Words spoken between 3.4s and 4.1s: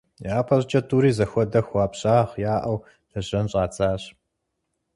щӀадзащ.